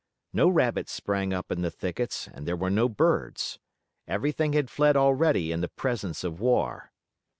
[0.33, 3.59] No rabbits sprang up in the thickets and there were no birds.
[4.07, 6.91] Everything had fled already in the presence of war.